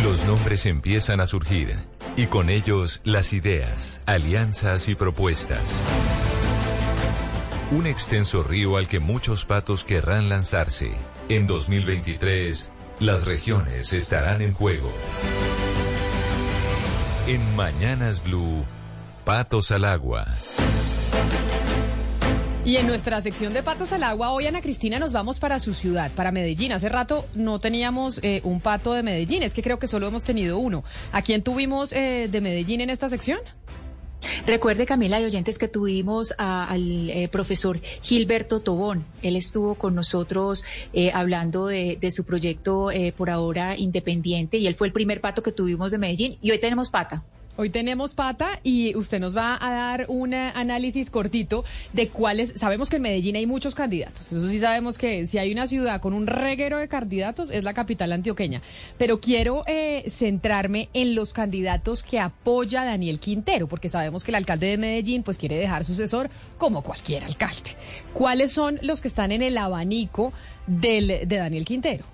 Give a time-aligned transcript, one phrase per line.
[0.00, 1.76] Los nombres empiezan a surgir
[2.16, 5.60] y con ellos las ideas, alianzas y propuestas.
[7.70, 10.92] Un extenso río al que muchos patos querrán lanzarse.
[11.28, 14.90] En 2023, las regiones estarán en juego.
[17.28, 18.64] En Mañanas Blue,
[19.24, 20.26] Patos al Agua.
[22.64, 25.74] Y en nuestra sección de Patos al Agua, hoy Ana Cristina nos vamos para su
[25.74, 26.72] ciudad, para Medellín.
[26.72, 30.22] Hace rato no teníamos eh, un pato de Medellín, es que creo que solo hemos
[30.22, 30.84] tenido uno.
[31.10, 33.40] ¿A quién tuvimos eh, de Medellín en esta sección?
[34.46, 39.04] Recuerde, Camila y oyentes, que tuvimos al eh, profesor Gilberto Tobón.
[39.22, 44.66] Él estuvo con nosotros eh, hablando de, de, su proyecto eh, por ahora independiente y
[44.66, 47.24] él fue el primer pato que tuvimos de Medellín y hoy tenemos pata.
[47.54, 52.54] Hoy tenemos pata y usted nos va a dar un análisis cortito de cuáles.
[52.56, 54.32] Sabemos que en Medellín hay muchos candidatos.
[54.32, 57.74] Eso sí sabemos que si hay una ciudad con un reguero de candidatos es la
[57.74, 58.62] capital antioqueña.
[58.96, 64.36] Pero quiero eh, centrarme en los candidatos que apoya Daniel Quintero, porque sabemos que el
[64.36, 67.76] alcalde de Medellín pues quiere dejar sucesor como cualquier alcalde.
[68.14, 70.32] ¿Cuáles son los que están en el abanico
[70.66, 72.11] del, de Daniel Quintero?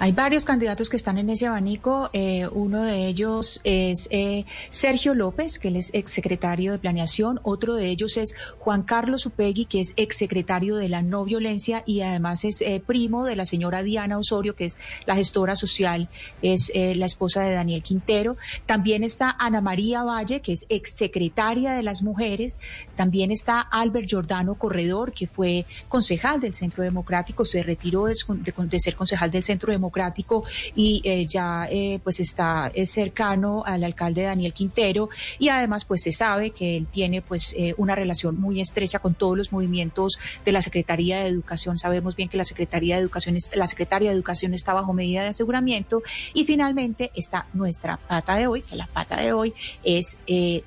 [0.00, 2.08] Hay varios candidatos que están en ese abanico.
[2.12, 7.40] Eh, uno de ellos es eh, Sergio López, que él es exsecretario de Planeación.
[7.42, 12.02] Otro de ellos es Juan Carlos Upegui, que es exsecretario de la no violencia y
[12.02, 16.08] además es eh, primo de la señora Diana Osorio, que es la gestora social,
[16.42, 18.36] es la esposa de Daniel Quintero.
[18.66, 22.60] También está Ana María Valle, que es exsecretaria de las mujeres.
[22.94, 28.78] También está Albert Giordano Corredor, que fue concejal del Centro Democrático, se retiró de, de
[28.78, 30.44] ser concejal del Centro Democrático democrático
[30.74, 36.02] y eh, ya eh, pues está es cercano al alcalde Daniel Quintero y además pues
[36.02, 40.18] se sabe que él tiene pues eh, una relación muy estrecha con todos los movimientos
[40.44, 41.78] de la Secretaría de Educación.
[41.78, 45.28] Sabemos bien que la Secretaría de Educación la Secretaría de Educación está bajo medida de
[45.28, 46.02] aseguramiento
[46.34, 50.18] y finalmente está nuestra pata de hoy, que la pata de hoy es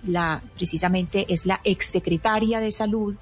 [0.07, 3.17] la precisamente es la exsecretaria de Salud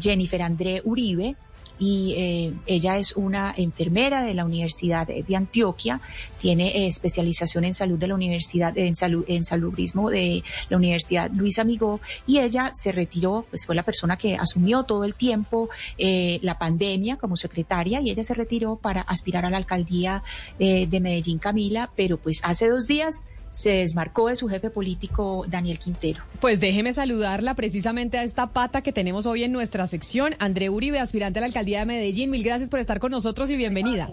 [0.00, 1.36] Jennifer André Uribe
[1.78, 6.00] y eh, ella es una enfermera de la Universidad de Antioquia,
[6.40, 11.30] tiene eh, especialización en salud de la Universidad, en salud, en salubrismo de la Universidad
[11.30, 15.68] Luis Amigó, y ella se retiró, pues fue la persona que asumió todo el tiempo
[15.96, 20.22] eh, la pandemia como secretaria, y ella se retiró para aspirar a la alcaldía
[20.58, 25.78] de Medellín Camila, pero pues hace dos días se desmarcó de su jefe político Daniel
[25.78, 26.22] Quintero.
[26.40, 31.00] Pues déjeme saludarla precisamente a esta pata que tenemos hoy en nuestra sección, André Uribe,
[31.00, 32.30] aspirante a la alcaldía de Medellín.
[32.30, 34.10] Mil gracias por estar con nosotros y bienvenida.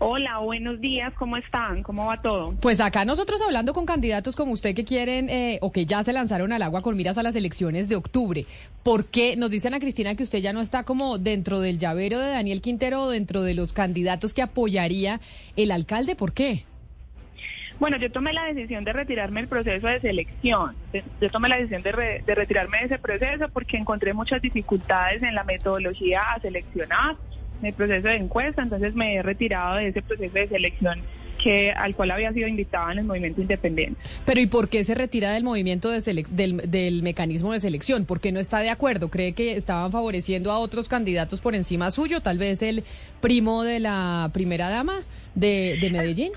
[0.00, 1.82] Hola, buenos días, ¿cómo están?
[1.82, 2.54] ¿Cómo va todo?
[2.60, 6.12] Pues acá nosotros hablando con candidatos como usted que quieren eh, o que ya se
[6.12, 8.46] lanzaron al agua con miras a las elecciones de octubre.
[8.84, 12.20] ¿Por qué nos dicen a Cristina que usted ya no está como dentro del llavero
[12.20, 15.20] de Daniel Quintero o dentro de los candidatos que apoyaría
[15.56, 16.14] el alcalde?
[16.14, 16.64] ¿Por qué?
[17.80, 20.74] Bueno, yo tomé la decisión de retirarme del proceso de selección.
[21.20, 25.34] Yo tomé la decisión de, re, retirarme de ese proceso porque encontré muchas dificultades en
[25.34, 27.16] la metodología a seleccionar,
[27.60, 31.00] en el proceso de encuesta, entonces me he retirado de ese proceso de selección
[31.38, 34.00] que al cual había sido invitada en el movimiento independiente.
[34.24, 36.00] Pero ¿y por qué se retira del movimiento de
[36.30, 38.06] del, del, mecanismo de selección?
[38.06, 39.08] ¿Por qué no está de acuerdo?
[39.08, 42.20] ¿Cree que estaban favoreciendo a otros candidatos por encima suyo?
[42.20, 42.82] Tal vez el
[43.20, 45.00] primo de la primera dama
[45.36, 46.32] de, de Medellín.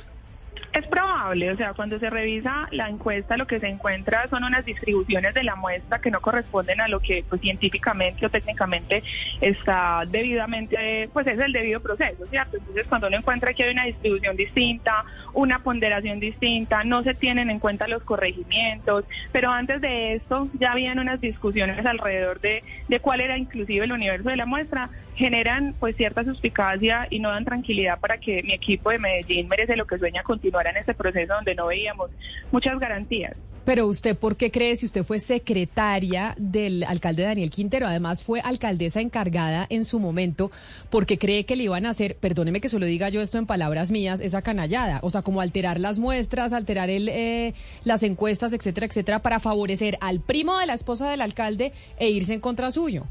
[0.74, 4.64] Es probable, o sea, cuando se revisa la encuesta lo que se encuentra son unas
[4.64, 9.04] distribuciones de la muestra que no corresponden a lo que pues, científicamente o técnicamente
[9.42, 12.56] está debidamente, pues es el debido proceso, ¿cierto?
[12.56, 17.50] Entonces cuando uno encuentra que hay una distribución distinta, una ponderación distinta, no se tienen
[17.50, 19.04] en cuenta los corregimientos,
[19.34, 23.92] pero antes de esto ya habían unas discusiones alrededor de, de cuál era inclusive el
[23.92, 28.54] universo de la muestra, generan pues cierta suspicacia y no dan tranquilidad para que mi
[28.54, 32.12] equipo de Medellín merece lo que sueña continuar en este proceso donde no veíamos
[32.52, 33.36] muchas garantías.
[33.64, 37.86] Pero usted, ¿por qué cree si usted fue secretaria del alcalde Daniel Quintero?
[37.86, 40.50] Además, fue alcaldesa encargada en su momento,
[40.90, 43.46] porque cree que le iban a hacer, perdóneme que se lo diga yo esto en
[43.46, 45.00] palabras mías, esa canallada.
[45.04, 47.54] O sea, como alterar las muestras, alterar el, eh,
[47.84, 52.34] las encuestas, etcétera, etcétera, para favorecer al primo de la esposa del alcalde e irse
[52.34, 53.06] en contra suyo.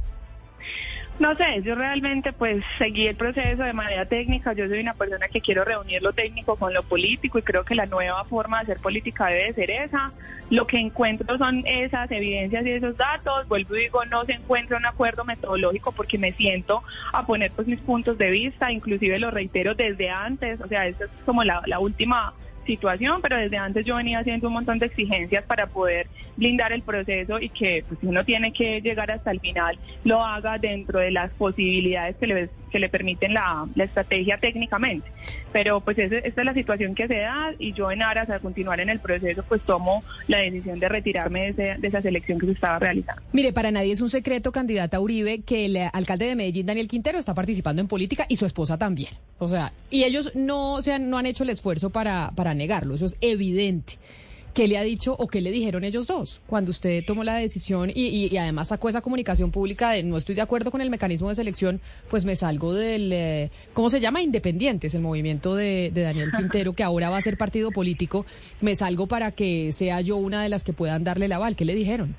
[1.21, 4.55] No sé, yo realmente pues seguí el proceso de manera técnica.
[4.55, 7.75] Yo soy una persona que quiero reunir lo técnico con lo político y creo que
[7.75, 10.13] la nueva forma de hacer política debe ser esa.
[10.49, 13.47] Lo que encuentro son esas evidencias y esos datos.
[13.49, 16.83] Vuelvo y digo, no se encuentra un acuerdo metodológico porque me siento
[17.13, 20.59] a poner pues mis puntos de vista, inclusive lo reitero desde antes.
[20.63, 22.33] O sea, esta es como la, la última
[22.67, 26.83] situación, pero desde antes yo venía haciendo un montón de exigencias para poder blindar el
[26.83, 31.11] proceso y que pues, uno tiene que llegar hasta el final, lo haga dentro de
[31.11, 35.11] las posibilidades que le, que le permiten la, estrategia técnicamente.
[35.53, 38.81] Pero pues esa es la situación que se da y yo en aras a continuar
[38.81, 42.47] en el proceso pues tomo la decisión de retirarme de, ese, de esa selección que
[42.47, 43.23] se estaba realizando.
[43.33, 47.19] Mire, para nadie es un secreto, candidata Uribe, que el alcalde de Medellín, Daniel Quintero,
[47.19, 49.11] está participando en política y su esposa también.
[49.39, 53.07] O sea, y ellos no, o sea, no han hecho el esfuerzo para negarlo, eso
[53.07, 53.95] es evidente.
[54.55, 57.91] ¿Qué le ha dicho o qué le dijeron ellos dos cuando usted tomó la decisión
[57.95, 60.91] y, y, y, además sacó esa comunicación pública de no estoy de acuerdo con el
[60.91, 64.23] mecanismo de selección, pues me salgo del, eh, ¿cómo se llama?
[64.23, 68.27] Independientes, el movimiento de, de, Daniel Quintero, que ahora va a ser partido político,
[68.61, 71.55] me salgo para que sea yo una de las que puedan darle el aval.
[71.55, 72.17] ¿Qué le dijeron?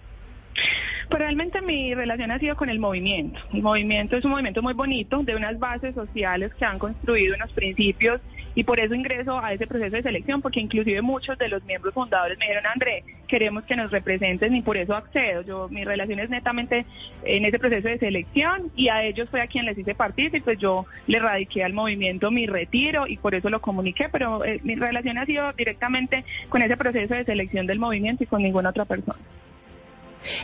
[1.09, 3.39] Pues realmente mi relación ha sido con el movimiento.
[3.53, 7.51] El movimiento es un movimiento muy bonito, de unas bases sociales que han construido unos
[7.51, 8.21] principios
[8.55, 11.93] y por eso ingreso a ese proceso de selección, porque inclusive muchos de los miembros
[11.93, 15.41] fundadores me dijeron, André, queremos que nos representen y por eso accedo.
[15.41, 16.85] Yo, mi relación es netamente
[17.23, 20.41] en ese proceso de selección y a ellos fue a quien les hice partir y
[20.41, 24.59] pues yo le radiqué al movimiento mi retiro y por eso lo comuniqué, pero eh,
[24.63, 28.69] mi relación ha sido directamente con ese proceso de selección del movimiento y con ninguna
[28.69, 29.19] otra persona.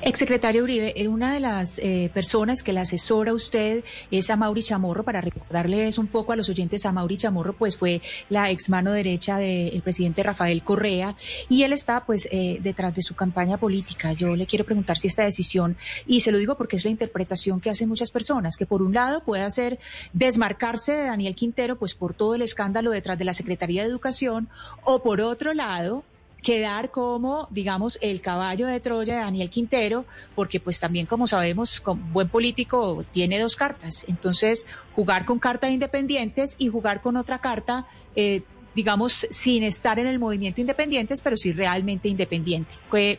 [0.02, 4.64] Exsecretario Uribe, eh, una de las eh, personas que la asesora usted es a Mauri
[4.64, 8.70] Chamorro, para recordarles un poco a los oyentes, a Mauri Chamorro pues fue la ex
[8.70, 11.16] mano derecha del presidente Rafael Correa
[11.50, 14.14] y él está pues eh, detrás de su campaña política.
[14.14, 17.60] Yo le quiero preguntar si esta decisión, y se lo digo porque es la interpretación
[17.60, 19.80] que hacen muchas personas, que por un lado puede hacer
[20.14, 24.50] desmarcarse de Daniel Quintero pues por todo el escándalo detrás de la Secretaría de Educación
[24.84, 26.04] o por otro lado
[26.42, 30.06] quedar como, digamos, el caballo de Troya de Daniel Quintero,
[30.36, 31.82] porque pues también, como sabemos,
[32.12, 34.06] buen político tiene dos cartas.
[34.08, 37.86] Entonces, jugar con cartas independientes y jugar con otra carta,
[38.16, 38.44] eh,
[38.76, 42.72] digamos, sin estar en el movimiento independientes, pero sí realmente independiente.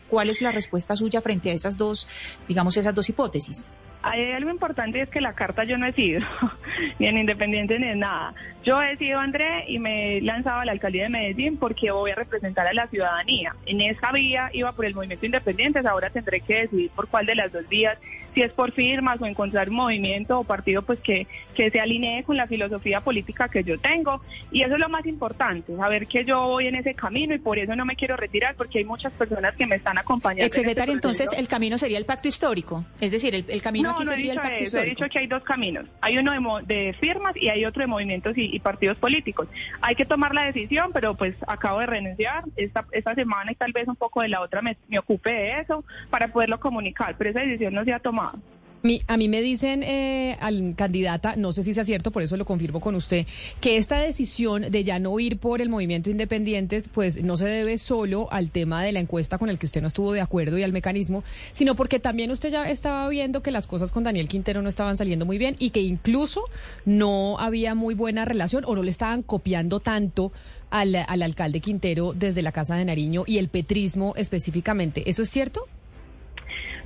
[0.09, 2.07] ¿Cuál es la respuesta suya frente a esas dos,
[2.47, 3.69] digamos, esas dos hipótesis?
[4.01, 6.21] Hay algo importante es que la carta yo no he sido,
[6.99, 8.33] ni en Independiente ni en nada.
[8.63, 12.11] Yo he sido André y me he lanzado a la alcaldía de Medellín porque voy
[12.11, 13.55] a representar a la ciudadanía.
[13.65, 17.35] En esa vía iba por el movimiento Independientes, ahora tendré que decidir por cuál de
[17.35, 17.97] las dos vías,
[18.33, 21.25] si es por firmas o encontrar movimiento o partido pues que,
[21.55, 24.21] que se alinee con la filosofía política que yo tengo.
[24.51, 27.57] Y eso es lo más importante, saber que yo voy en ese camino y por
[27.57, 30.45] eso no me quiero retirar porque hay muchas personas que me están acompañando.
[30.45, 33.89] Exsecretario, en este entonces el camino sería el pacto histórico, es decir, el, el camino
[33.89, 34.87] no, aquí no sería el pacto eso, histórico.
[34.87, 35.85] he dicho que hay dos caminos.
[36.01, 39.47] Hay uno de, de firmas y hay otro de movimientos y, y, partidos políticos.
[39.81, 43.71] Hay que tomar la decisión, pero pues acabo de renunciar esta, esta semana y tal
[43.71, 47.29] vez un poco de la otra me, me ocupe de eso para poderlo comunicar, pero
[47.29, 48.39] esa decisión no se ha tomado.
[48.81, 52.37] Mi, a mí me dicen eh, al candidata, no sé si sea cierto, por eso
[52.37, 53.25] lo confirmo con usted,
[53.59, 57.77] que esta decisión de ya no ir por el movimiento independientes, pues no se debe
[57.77, 60.63] solo al tema de la encuesta con el que usted no estuvo de acuerdo y
[60.63, 64.61] al mecanismo, sino porque también usted ya estaba viendo que las cosas con Daniel Quintero
[64.61, 66.45] no estaban saliendo muy bien y que incluso
[66.85, 70.31] no había muy buena relación o no le estaban copiando tanto
[70.69, 75.09] al, al alcalde Quintero desde la Casa de Nariño y el petrismo específicamente.
[75.09, 75.67] ¿Eso es cierto?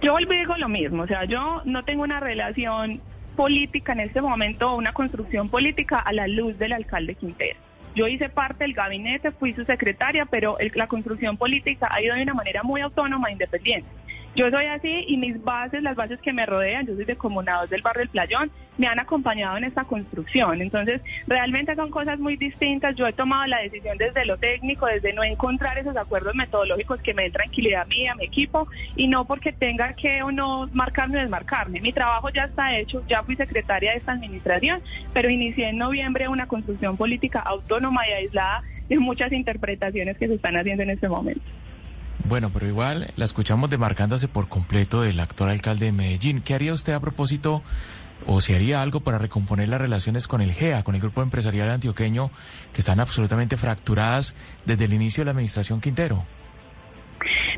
[0.02, 3.02] Yo vuelvo digo lo mismo, o sea, yo no tengo una relación
[3.36, 7.60] política en este momento, una construcción política a la luz del alcalde Quintero.
[7.96, 12.16] Yo hice parte del gabinete, fui su secretaria, pero el, la construcción política ha ido
[12.16, 13.88] de una manera muy autónoma e independiente.
[14.36, 17.70] Yo soy así y mis bases, las bases que me rodean, yo soy de comunados
[17.70, 20.60] del barrio El Playón, me han acompañado en esta construcción.
[20.60, 22.96] Entonces, realmente son cosas muy distintas.
[22.96, 27.14] Yo he tomado la decisión desde lo técnico, desde no encontrar esos acuerdos metodológicos que
[27.14, 30.68] me den tranquilidad a mí, a mi equipo, y no porque tenga que o no
[30.74, 31.80] marcarme o desmarcarme.
[31.80, 34.82] Mi trabajo ya está hecho, ya fui secretaria de esta administración,
[35.14, 40.34] pero inicié en noviembre una construcción política autónoma y aislada de muchas interpretaciones que se
[40.34, 41.44] están haciendo en este momento.
[42.26, 46.42] Bueno, pero igual la escuchamos demarcándose por completo del actual alcalde de Medellín.
[46.42, 47.62] ¿Qué haría usted a propósito
[48.26, 51.70] o si haría algo para recomponer las relaciones con el GEA, con el grupo empresarial
[51.70, 52.32] antioqueño,
[52.72, 56.24] que están absolutamente fracturadas desde el inicio de la administración Quintero?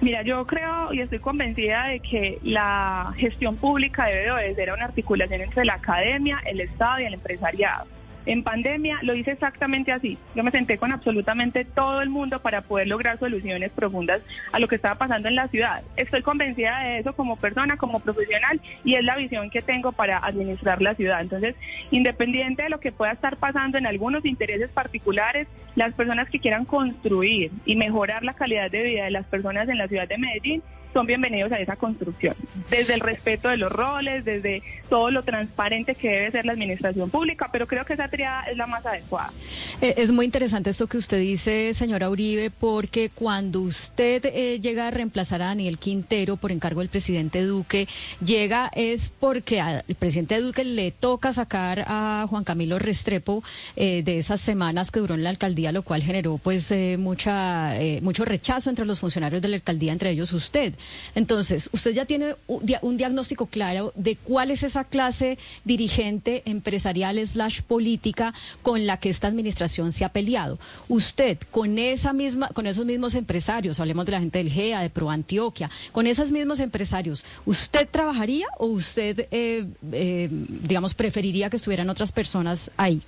[0.02, 4.86] Mira, yo creo y estoy convencida de que la gestión pública debe obedecer a una
[4.86, 7.86] articulación entre la academia, el Estado y el empresariado.
[8.26, 10.18] En pandemia lo hice exactamente así.
[10.36, 14.68] Yo me senté con absolutamente todo el mundo para poder lograr soluciones profundas a lo
[14.68, 15.84] que estaba pasando en la ciudad.
[15.96, 20.18] Estoy convencida de eso como persona, como profesional y es la visión que tengo para
[20.18, 21.22] administrar la ciudad.
[21.22, 21.56] Entonces,
[21.92, 26.66] independiente de lo que pueda estar pasando en algunos intereses particulares, las personas que quieran
[26.66, 30.64] construir y mejorar la calidad de vida de las personas en la ciudad de Medellín
[30.96, 32.38] son bienvenidos a esa construcción,
[32.70, 37.10] desde el respeto de los roles, desde todo lo transparente que debe ser la administración
[37.10, 39.34] pública, pero creo que esa triada es la más adecuada.
[39.82, 44.88] Eh, es muy interesante esto que usted dice, señora Uribe, porque cuando usted eh, llega
[44.88, 47.90] a reemplazar a Daniel Quintero por encargo del presidente Duque,
[48.24, 53.44] llega es porque al presidente Duque le toca sacar a Juan Camilo Restrepo
[53.76, 58.24] eh, de esas semanas que duró en la alcaldía, lo cual generó pues mucha mucho
[58.24, 60.74] rechazo entre los funcionarios de la alcaldía, entre ellos usted.
[61.16, 67.62] Entonces, usted ya tiene un diagnóstico claro de cuál es esa clase dirigente empresarial slash
[67.62, 70.60] política con la que esta administración se ha peleado.
[70.88, 74.90] Usted, con esa misma, con esos mismos empresarios, hablemos de la gente del GEA, de
[74.90, 81.58] Pro Antioquia, con esos mismos empresarios, ¿usted trabajaría o usted, eh, eh, digamos, preferiría que
[81.58, 83.02] estuvieran otras personas ahí?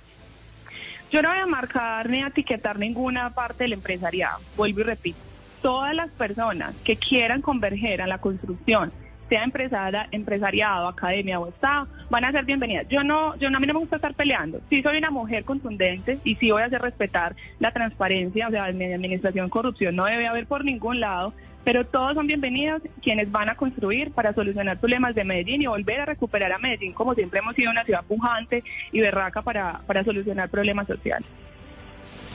[1.10, 5.18] Yo no voy a marcar ni a etiquetar ninguna parte del empresariado, vuelvo y repito
[5.62, 8.92] todas las personas que quieran converger a la construcción,
[9.28, 12.86] sea empresaria, empresariado, academia o Estado, van a ser bienvenidas.
[12.88, 14.60] Yo no, yo no, a mí no me gusta estar peleando.
[14.70, 18.72] Sí soy una mujer contundente y sí voy a hacer respetar la transparencia, o sea,
[18.72, 21.34] mi administración corrupción no debe haber por ningún lado,
[21.64, 26.00] pero todos son bienvenidos quienes van a construir para solucionar problemas de Medellín y volver
[26.00, 30.02] a recuperar a Medellín como siempre hemos sido una ciudad pujante y berraca para, para
[30.04, 31.28] solucionar problemas sociales.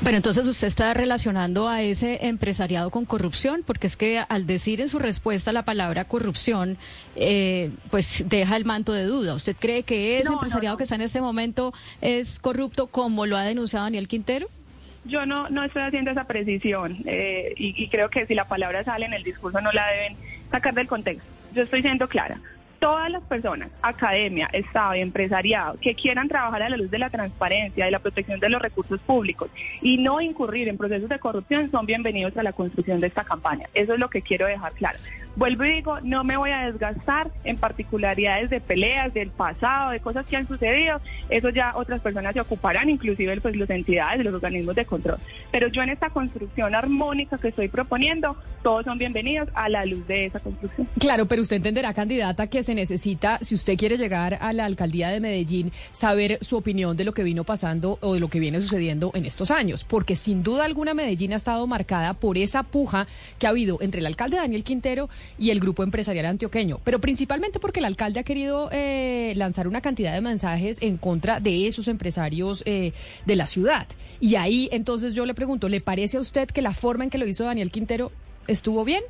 [0.03, 4.81] Pero entonces usted está relacionando a ese empresariado con corrupción, porque es que al decir
[4.81, 6.77] en su respuesta la palabra corrupción,
[7.15, 9.33] eh, pues deja el manto de duda.
[9.33, 13.43] ¿Usted cree que ese empresariado que está en este momento es corrupto como lo ha
[13.43, 14.47] denunciado Daniel Quintero?
[15.05, 19.05] Yo no, no estoy haciendo esa precisión eh, y creo que si la palabra sale
[19.05, 20.17] en el discurso no la deben
[20.51, 21.23] sacar del contexto.
[21.53, 22.41] Yo estoy siendo clara
[22.83, 27.09] todas las personas, academia, Estado y empresariado, que quieran trabajar a la luz de la
[27.09, 29.49] transparencia y la protección de los recursos públicos
[29.81, 33.69] y no incurrir en procesos de corrupción, son bienvenidos a la construcción de esta campaña.
[33.73, 34.99] Eso es lo que quiero dejar claro.
[35.35, 39.99] Vuelvo y digo, no me voy a desgastar en particularidades de peleas del pasado, de
[39.99, 41.01] cosas que han sucedido.
[41.29, 45.17] Eso ya otras personas se ocuparán, inclusive pues, las entidades, los organismos de control.
[45.51, 50.05] Pero yo en esta construcción armónica que estoy proponiendo, todos son bienvenidos a la luz
[50.07, 50.87] de esa construcción.
[50.99, 55.09] Claro, pero usted entenderá, candidata, que se necesita, si usted quiere llegar a la alcaldía
[55.09, 58.61] de Medellín, saber su opinión de lo que vino pasando o de lo que viene
[58.61, 59.83] sucediendo en estos años.
[59.83, 63.07] Porque sin duda alguna Medellín ha estado marcada por esa puja
[63.39, 67.59] que ha habido entre el alcalde Daniel Quintero y el grupo empresarial antioqueño, pero principalmente
[67.59, 71.87] porque el alcalde ha querido eh, lanzar una cantidad de mensajes en contra de esos
[71.87, 72.93] empresarios eh,
[73.25, 73.87] de la ciudad.
[74.19, 77.17] Y ahí entonces yo le pregunto, ¿le parece a usted que la forma en que
[77.17, 78.11] lo hizo Daniel Quintero
[78.47, 79.03] estuvo bien?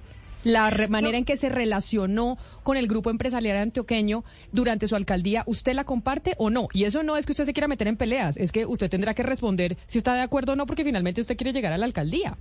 [0.43, 5.73] la manera en que se relacionó con el grupo empresarial antioqueño durante su alcaldía, ¿usted
[5.73, 6.67] la comparte o no?
[6.73, 9.13] Y eso no es que usted se quiera meter en peleas, es que usted tendrá
[9.13, 11.85] que responder si está de acuerdo o no, porque finalmente usted quiere llegar a la
[11.85, 12.37] alcaldía.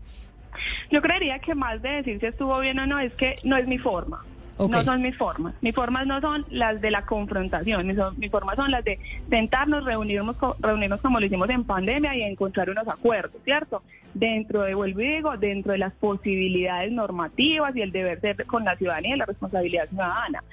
[0.91, 3.67] Yo creería que más de decir si estuvo bien o no, es que no es
[3.67, 4.25] mi forma.
[4.59, 5.55] No son mis formas.
[5.61, 7.87] Mis formas no son las de la confrontación.
[7.87, 8.99] Mis, formas son las de
[9.31, 13.83] sentarnos, reunirnos, reunirnos como lo hicimos en pandemia y encontrar unos acuerdos, ¿cierto?
[14.15, 18.65] Dentro de, vuelvo y digo, dentro de las posibilidades normativas y el deber ser con
[18.65, 20.45] la ciudadanía y la responsabilidad ciudadana.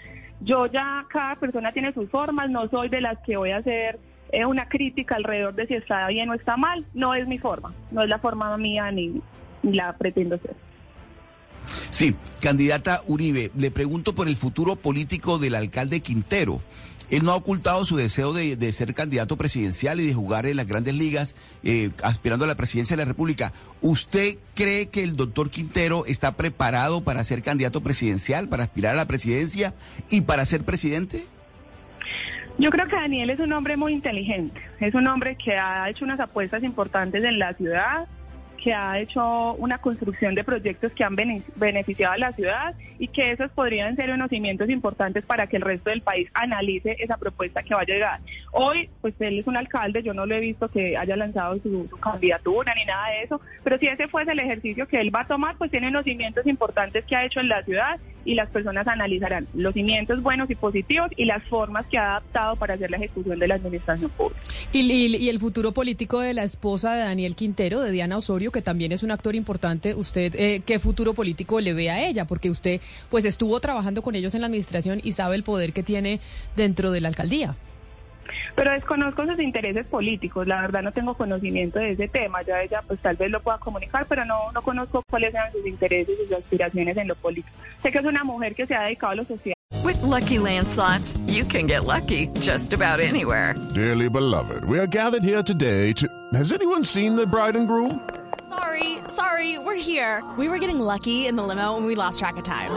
[0.41, 4.00] Yo ya, cada persona tiene sus formas, no soy de las que voy a hacer
[4.32, 6.86] eh, una crítica alrededor de si está bien o está mal.
[6.94, 9.22] No es mi forma, no es la forma mía ni,
[9.63, 10.56] la pretendo ser.
[11.89, 16.62] Sí, candidata Uribe, le pregunto por el futuro político del alcalde Quintero.
[17.10, 20.68] Él no ha ocultado su deseo de, ser candidato presidencial y de jugar en las
[20.68, 23.51] grandes ligas, eh, aspirando a la presidencia de la República.
[23.82, 28.98] ¿Usted cree que el doctor Quintero está preparado para ser candidato presidencial, para aspirar a
[28.98, 29.74] la presidencia
[30.10, 31.25] y para ser presidente?
[32.60, 36.04] Yo creo que Daniel es un hombre muy inteligente, es un hombre que ha hecho
[36.04, 38.08] unas apuestas importantes en la ciudad,
[38.60, 41.16] que ha hecho una construcción de proyectos que han
[41.56, 45.63] beneficiado a la ciudad y que esos podrían ser unos cimientos importantes para que el
[45.63, 48.20] resto del país analice esa propuesta que va a llegar.
[48.51, 51.89] Hoy, pues él es un alcalde, yo no lo he visto que haya lanzado su,
[52.01, 55.28] candidatura ni nada de eso, pero si ese fuese el ejercicio que él va a
[55.28, 58.88] tomar, pues tiene unos cimientos importantes que ha hecho en la ciudad y las personas
[58.88, 62.98] analizarán los cimientos buenos y positivos y las formas que ha adaptado para hacer la
[62.98, 64.42] ejecución de la administración pública.
[64.72, 68.92] Y, el futuro político de la esposa de Daniel Quintero, de Diana Osorio, que también
[68.92, 72.26] es un actor importante, ¿usted eh, qué futuro político le ve a ella?
[72.26, 75.84] Porque usted pues estuvo trabajando con ellos en la administración y sabe el poder que
[75.84, 76.20] tiene
[76.56, 77.56] dentro de la alcaldía.
[78.55, 82.81] Pero desconozco sus intereses políticos, la verdad no tengo conocimiento de ese tema, ya ella
[82.86, 86.27] pues tal vez lo pueda comunicar, pero no, no conozco cuáles sean sus intereses y
[86.27, 87.55] sus aspiraciones en lo político.
[87.81, 89.53] Sé que es una mujer que se ha dedicado a lo social.
[89.83, 93.55] With lucky landslots, you can get lucky just about anywhere.
[93.74, 96.07] Dearly beloved, we are gathered here today to.
[96.33, 98.01] Has anyone seen the bride and groom?
[98.50, 100.24] Sorry, sorry, we're here.
[100.38, 102.71] We were getting lucky in the limo and we lost track of time.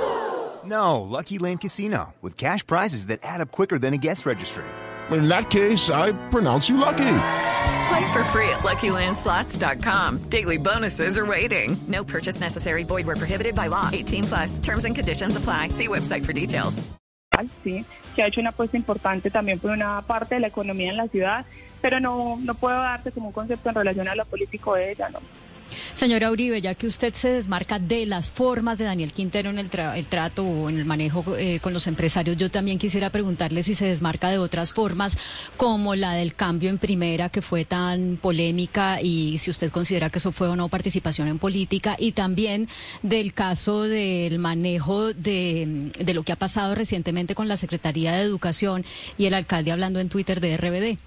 [0.65, 4.65] No, Lucky Land Casino, with cash prizes that add up quicker than a guest registry.
[5.13, 7.19] In that case, I pronounce you lucky.
[7.89, 10.19] Play for free at LuckyLandSlots.com.
[10.29, 11.77] Daily bonuses are waiting.
[11.89, 12.85] No purchase necessary.
[12.85, 13.91] Void were prohibited by law.
[13.93, 14.59] 18 plus.
[14.59, 15.71] Terms and conditions apply.
[15.71, 16.83] See website for details.
[17.65, 20.99] Sí, que ha hecho una apuesta importante también por una parte de la economía en
[20.99, 21.47] la ciudad,
[21.81, 25.09] pero no, no puedo darte como un concepto en relación a lo político de ella,
[25.09, 25.19] ¿no?
[25.95, 29.71] Señora Uribe, ya que usted se desmarca de las formas de Daniel Quintero en el,
[29.71, 33.63] tra- el trato o en el manejo eh, con los empresarios, yo también quisiera preguntarle
[33.63, 35.17] si se desmarca de otras formas,
[35.57, 40.19] como la del cambio en primera, que fue tan polémica, y si usted considera que
[40.19, 42.69] eso fue o no participación en política, y también
[43.03, 48.23] del caso del manejo de, de lo que ha pasado recientemente con la Secretaría de
[48.23, 48.85] Educación
[49.19, 50.99] y el alcalde hablando en Twitter de RBD.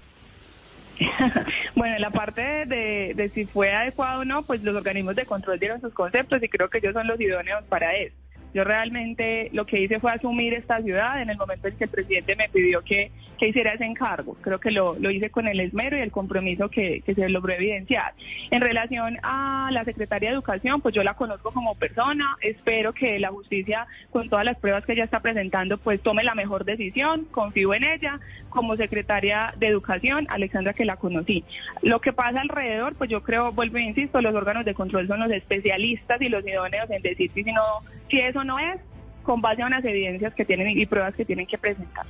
[1.74, 5.26] Bueno, en la parte de, de si fue adecuado o no, pues los organismos de
[5.26, 8.16] control dieron sus conceptos y creo que ellos son los idóneos para eso.
[8.56, 11.90] Yo realmente lo que hice fue asumir esta ciudad en el momento en que el
[11.90, 14.34] presidente me pidió que, que hiciera ese encargo.
[14.40, 17.52] Creo que lo, lo hice con el esmero y el compromiso que, que se logró
[17.52, 18.14] evidenciar.
[18.50, 22.34] En relación a la secretaria de Educación, pues yo la conozco como persona.
[22.40, 26.34] Espero que la justicia, con todas las pruebas que ella está presentando, pues tome la
[26.34, 27.26] mejor decisión.
[27.30, 28.20] Confío en ella.
[28.48, 31.44] Como secretaria de Educación, Alexandra, que la conocí.
[31.82, 35.20] Lo que pasa alrededor, pues yo creo, vuelvo e insisto, los órganos de control son
[35.20, 37.62] los especialistas y los idóneos en decir si, no,
[38.10, 38.80] si eso no es,
[39.22, 42.06] con base a unas evidencias que tienen y pruebas que tienen que presentar.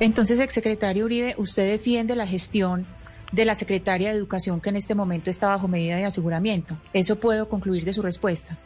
[0.00, 2.86] Entonces, exsecretario Uribe, usted defiende la gestión
[3.32, 6.76] de la secretaria de Educación que en este momento está bajo medida de aseguramiento.
[6.94, 8.56] ¿Eso puedo concluir de su respuesta?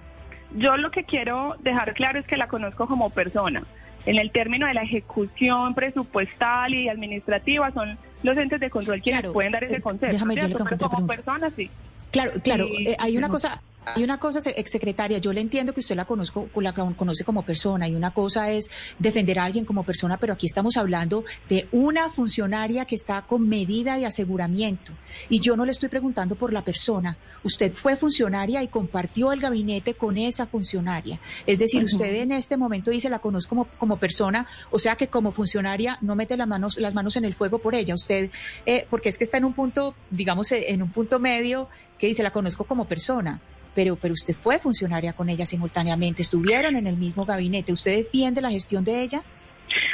[0.56, 3.64] Yo lo que quiero dejar claro es que la conozco como persona.
[4.04, 9.22] En el término de la ejecución presupuestal y administrativa son los entes de control quienes
[9.22, 10.12] Claro, pueden dar ese eh, concepto.
[10.12, 11.06] déjame, yo le como pregunta.
[11.06, 11.70] persona, sí.
[12.10, 12.66] Claro, claro.
[12.66, 15.18] Sí, eh, hay una cosa, hay una cosa, se- exsecretaria.
[15.18, 18.70] Yo le entiendo que usted la conozco, la conoce como persona y una cosa es
[18.98, 23.48] defender a alguien como persona, pero aquí estamos hablando de una funcionaria que está con
[23.48, 24.92] medida de aseguramiento.
[25.28, 27.16] Y yo no le estoy preguntando por la persona.
[27.42, 31.18] Usted fue funcionaria y compartió el gabinete con esa funcionaria.
[31.46, 35.08] Es decir, usted en este momento dice la conozco como, como persona, o sea que
[35.08, 37.94] como funcionaria no mete las manos, las manos en el fuego por ella.
[37.94, 38.30] Usted,
[38.66, 41.68] eh, porque es que está en un punto, digamos, en un punto medio
[41.98, 43.40] que dice la conozco como persona.
[43.74, 47.72] Pero, pero usted fue funcionaria con ella simultáneamente, estuvieron en el mismo gabinete.
[47.72, 49.22] ¿Usted defiende la gestión de ella?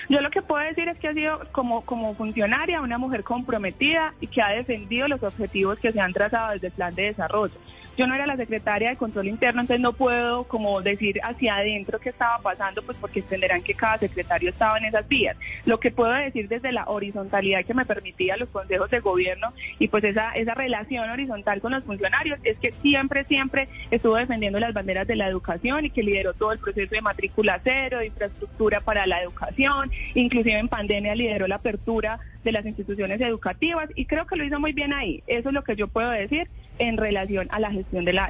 [0.09, 4.14] Yo lo que puedo decir es que ha sido como, como funcionaria una mujer comprometida
[4.21, 7.55] y que ha defendido los objetivos que se han trazado desde el plan de desarrollo.
[7.98, 11.98] Yo no era la secretaria de control interno, entonces no puedo como decir hacia adentro
[11.98, 15.37] qué estaba pasando, pues porque entenderán que cada secretario estaba en esas vías.
[15.64, 19.88] Lo que puedo decir desde la horizontalidad que me permitía los consejos de gobierno y
[19.88, 24.74] pues esa, esa relación horizontal con los funcionarios es que siempre, siempre estuvo defendiendo las
[24.74, 28.80] banderas de la educación y que lideró todo el proceso de matrícula cero, de infraestructura
[28.80, 34.24] para la educación, inclusive en pandemia lideró la apertura de las instituciones educativas y creo
[34.24, 35.20] que lo hizo muy bien ahí.
[35.26, 36.48] Eso es lo que yo puedo decir
[36.79, 38.29] en relación a la gestión de la,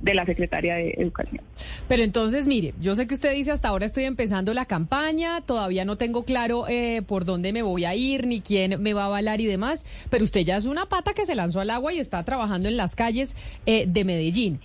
[0.00, 1.42] de la Secretaria de Educación.
[1.88, 5.84] Pero entonces, mire, yo sé que usted dice hasta ahora estoy empezando la campaña, todavía
[5.84, 9.06] no tengo claro eh, por dónde me voy a ir, ni quién me va a
[9.06, 11.98] avalar y demás, pero usted ya es una pata que se lanzó al agua y
[11.98, 13.36] está trabajando en las calles
[13.66, 14.60] eh, de Medellín.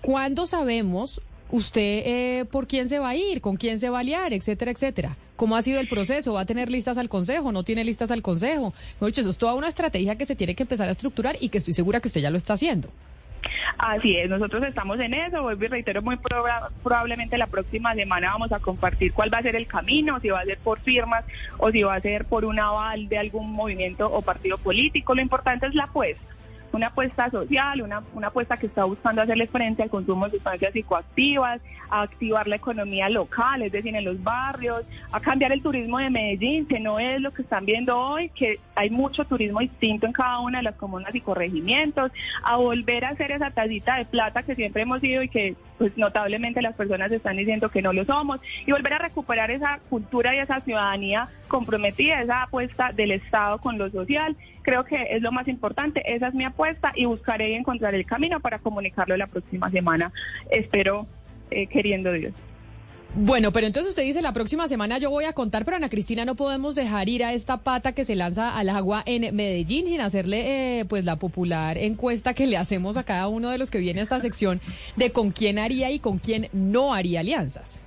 [0.00, 1.20] ¿Cuándo sabemos
[1.50, 4.70] usted eh, por quién se va a ir, con quién se va a aliar, etcétera,
[4.70, 5.16] etcétera?
[5.36, 6.34] ¿Cómo ha sido el proceso?
[6.34, 7.50] ¿Va a tener listas al Consejo?
[7.50, 8.72] ¿No tiene listas al Consejo?
[8.94, 11.48] Mejor dicho, eso es toda una estrategia que se tiene que empezar a estructurar y
[11.48, 12.88] que estoy segura que usted ya lo está haciendo.
[13.76, 18.30] Así es, nosotros estamos en eso, vuelvo y reitero, muy proba- probablemente la próxima semana
[18.30, 21.24] vamos a compartir cuál va a ser el camino, si va a ser por firmas
[21.58, 25.14] o si va a ser por un aval de algún movimiento o partido político.
[25.14, 26.22] Lo importante es la apuesta,
[26.74, 30.72] una apuesta social, una, una apuesta que está buscando hacerle frente al consumo de sustancias
[30.72, 31.60] psicoactivas,
[31.90, 36.10] a activar la economía local, es decir, en los barrios, a cambiar el turismo de
[36.10, 40.12] Medellín, que no es lo que están viendo hoy, que hay mucho turismo distinto en
[40.12, 42.10] cada una de las comunas y corregimientos,
[42.42, 45.98] a volver a hacer esa tacita de plata que siempre hemos sido y que pues
[45.98, 50.34] notablemente las personas están diciendo que no lo somos, y volver a recuperar esa cultura
[50.34, 55.30] y esa ciudadanía comprometida, esa apuesta del Estado con lo social, creo que es lo
[55.30, 59.26] más importante, esa es mi apuesta y buscaré y encontrar el camino para comunicarlo la
[59.26, 60.10] próxima semana,
[60.48, 61.06] espero,
[61.50, 62.32] eh, queriendo Dios.
[63.16, 66.24] Bueno, pero entonces usted dice la próxima semana yo voy a contar, pero Ana Cristina
[66.24, 70.00] no podemos dejar ir a esta pata que se lanza al agua en Medellín sin
[70.00, 73.78] hacerle eh, pues la popular encuesta que le hacemos a cada uno de los que
[73.78, 74.60] viene a esta sección
[74.96, 77.83] de con quién haría y con quién no haría alianzas.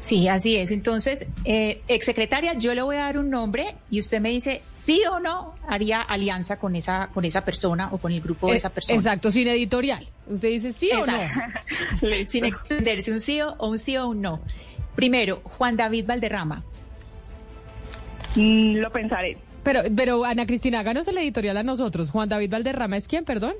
[0.00, 0.70] Sí, así es.
[0.70, 5.02] Entonces, eh, exsecretaria, yo le voy a dar un nombre y usted me dice sí
[5.10, 8.56] o no haría alianza con esa con esa persona o con el grupo de Eh,
[8.56, 8.96] esa persona.
[8.98, 10.06] Exacto, sin editorial.
[10.28, 11.16] Usted dice sí o no.
[11.22, 11.58] Exacto.
[12.28, 14.40] Sin extenderse un sí o un sí o un no.
[14.94, 16.62] Primero, Juan David Valderrama.
[18.34, 19.38] Mm, lo pensaré.
[19.62, 22.10] Pero, pero Ana Cristina, háganos el editorial a nosotros.
[22.10, 23.54] Juan David Valderrama es quién, perdón.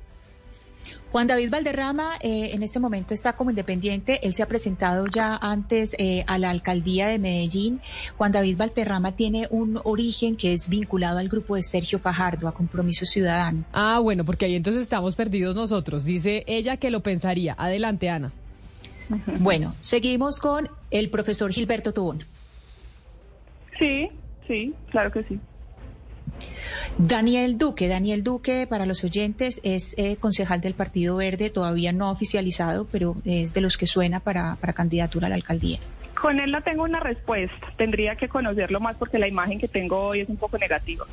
[1.13, 4.21] Juan David Valderrama eh, en este momento está como independiente.
[4.27, 7.81] Él se ha presentado ya antes eh, a la alcaldía de Medellín.
[8.19, 12.53] Juan David Valderrama tiene un origen que es vinculado al grupo de Sergio Fajardo, a
[12.53, 13.65] Compromiso Ciudadano.
[13.73, 16.05] Ah, bueno, porque ahí entonces estamos perdidos nosotros.
[16.05, 17.55] Dice ella que lo pensaría.
[17.57, 18.33] Adelante, Ana.
[19.39, 22.25] Bueno, seguimos con el profesor Gilberto Tobón.
[23.79, 24.09] Sí,
[24.49, 25.39] sí, claro que sí.
[26.99, 27.89] Daniel Duque.
[27.89, 33.17] Daniel Duque, para los oyentes, es eh, concejal del Partido Verde, todavía no oficializado, pero
[33.25, 35.79] es de los que suena para, para candidatura a la alcaldía.
[36.21, 37.55] Con él no tengo una respuesta.
[37.77, 41.05] Tendría que conocerlo más porque la imagen que tengo hoy es un poco negativa.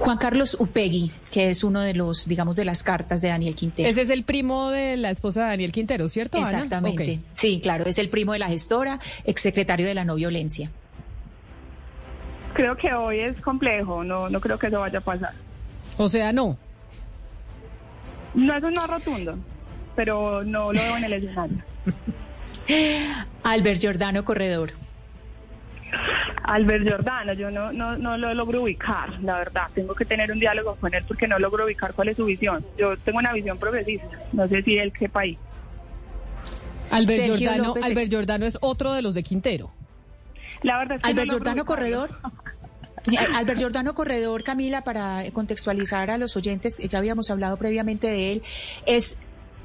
[0.00, 3.88] Juan Carlos Upegui, que es uno de los, digamos, de las cartas de Daniel Quintero.
[3.88, 6.48] Ese es el primo de la esposa de Daniel Quintero, ¿cierto, Ana?
[6.48, 7.20] Exactamente.
[7.32, 10.70] Sí, claro, es el primo de la gestora, exsecretario de la no violencia.
[12.54, 15.32] Creo que hoy es complejo, no, no creo que eso vaya a pasar.
[15.96, 16.56] O sea, no.
[18.34, 19.36] No es un no rotundo,
[19.96, 21.56] pero no lo veo en el escenario.
[23.42, 24.72] Albert Giordano Corredor.
[26.44, 29.64] Albert Giordano, yo no, no, no lo logro ubicar, la verdad.
[29.74, 32.64] Tengo que tener un diálogo con él porque no logro ubicar cuál es su visión.
[32.78, 35.38] Yo tengo una visión progresista, no sé si él qué país.
[36.90, 39.70] Albert Sergio Giordano, López Albert ex- Giordano es otro de los de Quintero.
[40.62, 42.08] La verdad es que Albert no logro Giordano ubicarlo.
[42.08, 42.20] Corredor.
[43.34, 48.42] Albert Giordano Corredor, Camila, para contextualizar a los oyentes, ya habíamos hablado previamente de él,
[48.84, 49.16] es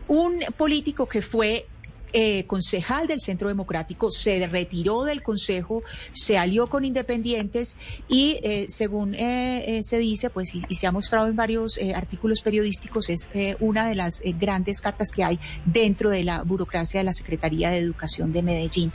[0.07, 1.67] un político que fue
[2.13, 7.75] eh, concejal del Centro Democrático, se retiró del Consejo, se alió con independientes
[8.07, 11.77] y, eh, según eh, eh, se dice, pues y, y se ha mostrado en varios
[11.77, 16.43] eh, artículos periodísticos, es eh, una de las grandes cartas que hay dentro de la
[16.43, 18.93] burocracia de la Secretaría de Educación de Medellín.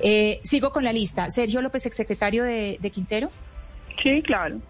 [0.00, 1.28] Eh, sigo con la lista.
[1.30, 3.30] Sergio López, exsecretario de, de Quintero.
[4.02, 4.60] Sí, claro.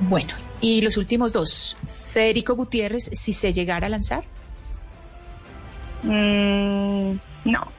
[0.00, 1.76] Bueno, y los últimos dos.
[1.86, 4.24] Federico Gutiérrez, si se llegara a lanzar.
[6.02, 7.12] Mm,
[7.44, 7.72] no.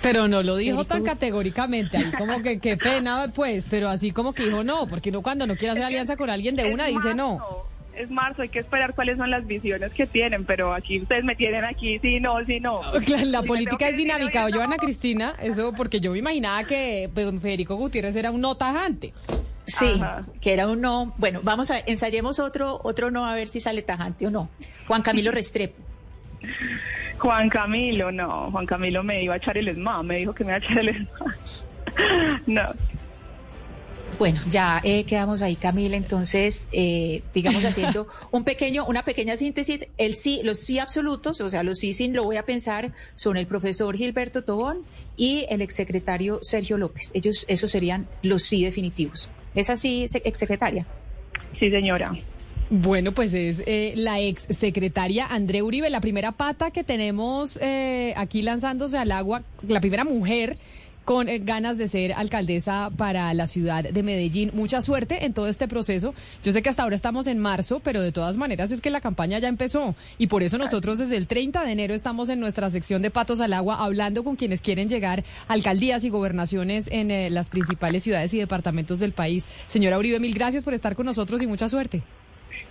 [0.00, 4.10] Pero no lo dijo Federico tan categóricamente, ahí como que qué pena, pues, pero así
[4.10, 6.74] como que dijo no, porque uno cuando no quiere hacer alianza con alguien de Es
[6.74, 7.66] una dice no.
[7.96, 11.34] Es marzo, hay que esperar cuáles son las visiones que tienen, pero aquí ustedes me
[11.36, 12.80] tienen aquí, sí, no, sí, no.
[13.08, 14.82] La, la Si me política es dinámica, hoy, ¿oyó Ana no.
[14.82, 15.34] Cristina?
[15.40, 19.12] Eso porque yo me imaginaba que pues, don Federico Gutiérrez era un no tajante.
[19.66, 20.22] Sí, Ajá.
[20.40, 21.14] que era un no.
[21.18, 24.48] Bueno, vamos a ensayemos otro, otro no a ver si sale tajante o no.
[24.88, 25.80] Juan Camilo Restrepo.
[27.18, 30.50] Juan Camilo, no, Juan Camilo me iba a echar el ESMA, me dijo que me
[30.50, 31.36] iba a echar el ESMA.
[32.46, 32.62] No,
[34.18, 35.96] Bueno, ya eh, quedamos ahí, Camila.
[35.96, 39.88] Entonces, eh, digamos haciendo un pequeño, una pequeña síntesis.
[39.98, 43.36] El sí, los sí absolutos, o sea, los sí sin lo voy a pensar, son
[43.36, 44.82] el profesor Gilberto Tobón
[45.16, 47.10] y el exsecretario Sergio López.
[47.14, 49.30] Ellos, esos serían los sí definitivos.
[49.54, 50.86] ¿Es así, se- exsecretaria?
[51.58, 52.12] sí, señora.
[52.74, 58.14] Bueno, pues es eh, la ex secretaria André Uribe, la primera pata que tenemos eh,
[58.16, 60.56] aquí lanzándose al agua, la primera mujer
[61.04, 64.50] con eh, ganas de ser alcaldesa para la ciudad de Medellín.
[64.54, 66.14] Mucha suerte en todo este proceso.
[66.44, 69.00] Yo sé que hasta ahora estamos en marzo, pero de todas maneras es que la
[69.00, 72.70] campaña ya empezó y por eso nosotros desde el 30 de enero estamos en nuestra
[72.70, 77.30] sección de Patos al Agua hablando con quienes quieren llegar alcaldías y gobernaciones en eh,
[77.30, 79.48] las principales ciudades y departamentos del país.
[79.66, 82.02] Señora Uribe, mil gracias por estar con nosotros y mucha suerte.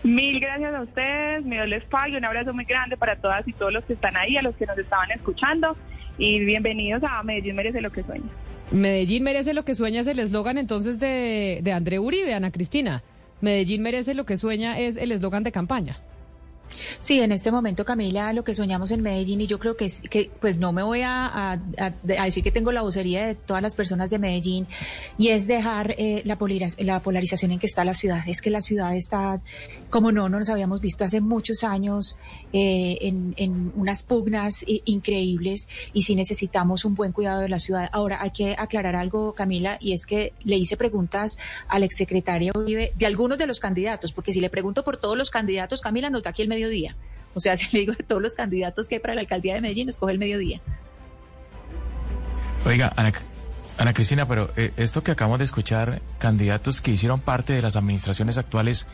[0.03, 3.53] Mil gracias a ustedes, mi Dios les pague, un abrazo muy grande para todas y
[3.53, 5.75] todos los que están ahí, a los que nos estaban escuchando
[6.17, 8.29] y bienvenidos a Medellín Merece lo que sueña.
[8.71, 13.03] Medellín merece lo que sueña es el eslogan entonces de, de André Uribe, Ana Cristina.
[13.41, 15.99] Medellín merece lo que sueña es el eslogan de campaña.
[16.99, 20.01] Sí, en este momento, Camila, lo que soñamos en Medellín, y yo creo que, es,
[20.01, 21.59] que pues no me voy a,
[22.03, 24.67] decir que tengo la vocería de todas las personas de Medellín,
[25.17, 26.37] y es dejar eh, la,
[26.79, 28.23] la polarización en que está la ciudad.
[28.27, 29.41] Es que la ciudad está,
[29.89, 32.17] como no, no nos habíamos visto hace muchos años,
[32.53, 37.89] eh, en, unas pugnas i- increíbles, y sí necesitamos un buen cuidado de la ciudad.
[37.93, 42.91] Ahora, hay que aclarar algo, Camila, y es que le hice preguntas al exsecretario Uribe
[42.97, 46.29] de algunos de los candidatos, porque si le pregunto por todos los candidatos, Camila, nota
[46.29, 46.95] aquí el mediodía.
[47.33, 49.61] O sea, si le digo de todos los candidatos que hay para la alcaldía de
[49.61, 50.61] Medellín, escoge el mediodía.
[52.65, 53.11] Oiga, Ana,
[53.77, 57.75] Ana Cristina, pero eh, esto que acabamos de escuchar, candidatos que hicieron parte de las
[57.75, 58.87] administraciones actuales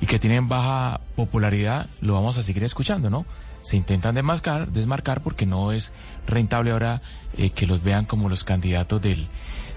[0.00, 3.24] y que tienen baja popularidad, lo vamos a seguir escuchando, ¿no?
[3.62, 5.92] Se intentan desmarcar, desmarcar porque no es
[6.26, 7.00] rentable ahora
[7.38, 9.28] eh, que los vean como los candidatos del,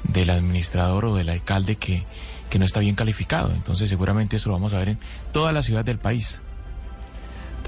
[0.03, 2.03] del administrador o del alcalde que,
[2.49, 3.51] que no está bien calificado.
[3.53, 4.99] Entonces seguramente eso lo vamos a ver en
[5.31, 6.41] todas las ciudades del país.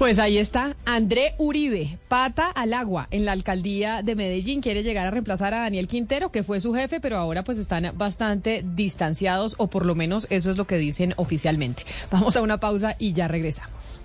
[0.00, 4.62] Pues ahí está, André Uribe, pata al agua en la alcaldía de Medellín.
[4.62, 7.92] Quiere llegar a reemplazar a Daniel Quintero, que fue su jefe, pero ahora pues están
[7.98, 11.84] bastante distanciados, o por lo menos eso es lo que dicen oficialmente.
[12.10, 14.02] Vamos a una pausa y ya regresamos.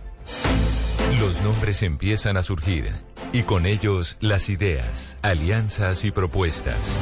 [1.22, 2.90] Los nombres empiezan a surgir
[3.32, 7.00] y con ellos las ideas, alianzas y propuestas.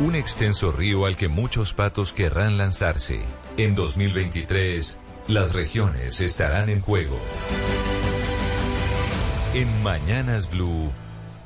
[0.00, 3.22] Un extenso río al que muchos patos querrán lanzarse.
[3.56, 7.18] En 2023, las regiones estarán en juego.
[9.54, 10.90] En Mañanas Blue,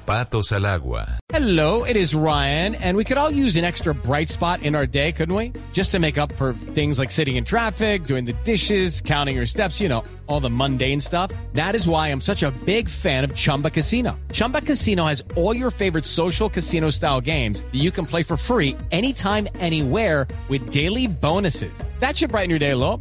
[0.06, 1.18] Patos al Agua.
[1.32, 4.86] Hello, it is Ryan, and we could all use an extra bright spot in our
[4.86, 5.52] day, couldn't we?
[5.72, 9.46] Just to make up for things like sitting in traffic, doing the dishes, counting your
[9.46, 11.32] steps, you know, all the mundane stuff.
[11.54, 14.18] That is why I'm such a big fan of Chumba Casino.
[14.32, 18.36] Chumba Casino has all your favorite social casino style games that you can play for
[18.36, 21.72] free anytime, anywhere with daily bonuses.
[22.00, 23.00] That should brighten your day a little.